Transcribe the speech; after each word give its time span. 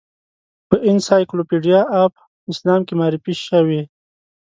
په 0.69 0.75
انسایکلوپیډیا 0.89 1.79
آف 2.03 2.13
اسلام 2.51 2.81
کې 2.87 2.93
معرفي 2.99 3.33
شوې. 3.47 3.81